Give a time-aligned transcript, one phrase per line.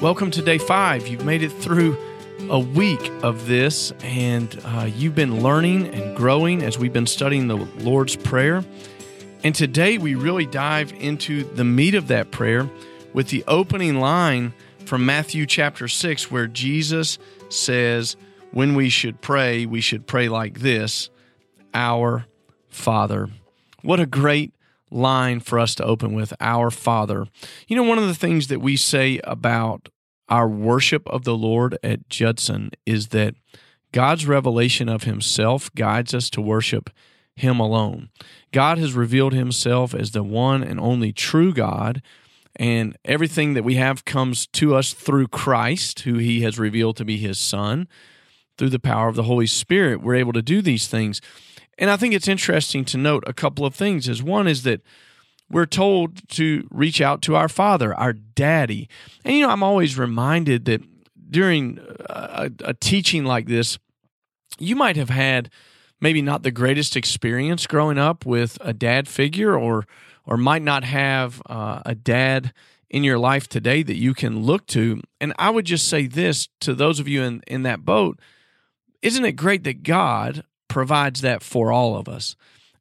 [0.00, 1.08] Welcome to day five.
[1.08, 1.96] You've made it through
[2.50, 7.48] a week of this, and uh, you've been learning and growing as we've been studying
[7.48, 8.62] the Lord's Prayer.
[9.42, 12.68] And today we really dive into the meat of that prayer
[13.14, 14.52] with the opening line
[14.84, 17.18] from Matthew chapter 6, where Jesus
[17.48, 18.16] says,
[18.50, 21.08] When we should pray, we should pray like this
[21.72, 22.26] Our
[22.68, 23.30] Father.
[23.80, 24.52] What a great
[24.90, 27.26] line for us to open with Our Father.
[27.68, 29.88] You know, one of the things that we say about
[30.28, 33.34] our worship of the Lord at Judson is that
[33.92, 36.90] God's revelation of Himself guides us to worship
[37.34, 38.10] Him alone.
[38.52, 42.02] God has revealed Himself as the one and only true God,
[42.56, 47.04] and everything that we have comes to us through Christ, who He has revealed to
[47.04, 47.86] be His Son.
[48.58, 51.20] Through the power of the Holy Spirit, we're able to do these things.
[51.78, 54.08] And I think it's interesting to note a couple of things.
[54.08, 54.80] As one is that
[55.50, 58.88] we're told to reach out to our father, our daddy.
[59.24, 60.82] And you know, I'm always reminded that
[61.30, 63.78] during a, a, teaching like this,
[64.58, 65.50] you might have had
[66.00, 69.86] maybe not the greatest experience growing up with a dad figure, or
[70.24, 72.52] or might not have uh, a dad
[72.90, 75.00] in your life today that you can look to.
[75.20, 78.20] And I would just say this to those of you in in that boat:
[79.02, 82.36] Isn't it great that God provides that for all of us.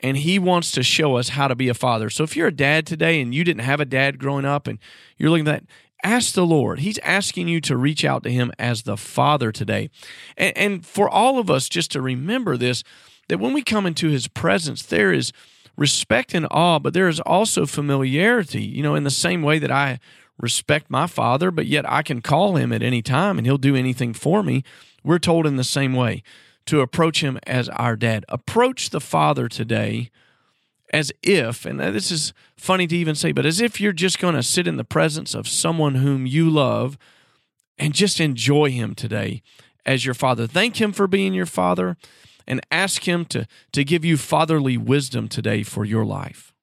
[0.00, 2.08] And he wants to show us how to be a father.
[2.08, 4.78] So if you're a dad today and you didn't have a dad growing up and
[5.16, 5.70] you're looking at that,
[6.04, 6.80] ask the Lord.
[6.80, 9.90] He's asking you to reach out to him as the father today.
[10.36, 12.84] And, and for all of us, just to remember this,
[13.28, 15.32] that when we come into his presence, there is
[15.76, 19.70] respect and awe, but there is also familiarity, you know, in the same way that
[19.70, 19.98] I
[20.40, 23.74] respect my father, but yet I can call him at any time and he'll do
[23.74, 24.62] anything for me.
[25.02, 26.22] We're told in the same way
[26.68, 28.24] to approach him as our dad.
[28.28, 30.10] Approach the Father today
[30.92, 34.34] as if, and this is funny to even say, but as if you're just going
[34.34, 36.96] to sit in the presence of someone whom you love
[37.78, 39.42] and just enjoy him today
[39.84, 40.46] as your father.
[40.46, 41.96] Thank him for being your father
[42.46, 46.54] and ask him to, to give you fatherly wisdom today for your life.